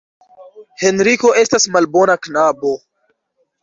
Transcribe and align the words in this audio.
Henriko 0.85 1.33
estas 1.43 1.71
malbona 1.77 2.19
knabo. 2.27 2.77